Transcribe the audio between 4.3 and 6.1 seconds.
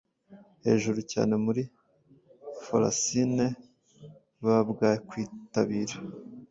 Baabwakwitabira